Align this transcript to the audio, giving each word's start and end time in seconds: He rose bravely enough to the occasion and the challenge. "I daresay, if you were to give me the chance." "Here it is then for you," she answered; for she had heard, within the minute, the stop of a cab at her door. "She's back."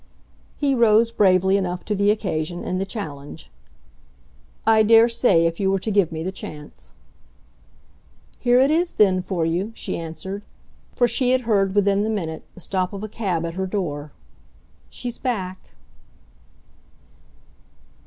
He 0.57 0.73
rose 0.73 1.11
bravely 1.11 1.57
enough 1.57 1.85
to 1.85 1.93
the 1.93 2.09
occasion 2.09 2.63
and 2.63 2.81
the 2.81 2.87
challenge. 2.87 3.51
"I 4.65 4.81
daresay, 4.81 5.45
if 5.45 5.59
you 5.59 5.69
were 5.69 5.77
to 5.79 5.91
give 5.91 6.11
me 6.11 6.23
the 6.23 6.31
chance." 6.31 6.91
"Here 8.39 8.59
it 8.59 8.71
is 8.71 8.95
then 8.95 9.21
for 9.21 9.45
you," 9.45 9.71
she 9.75 9.99
answered; 9.99 10.41
for 10.95 11.07
she 11.07 11.33
had 11.33 11.41
heard, 11.41 11.75
within 11.75 12.01
the 12.01 12.09
minute, 12.09 12.41
the 12.55 12.61
stop 12.61 12.93
of 12.93 13.03
a 13.03 13.07
cab 13.07 13.45
at 13.45 13.53
her 13.53 13.67
door. 13.67 14.11
"She's 14.89 15.19
back." 15.19 15.59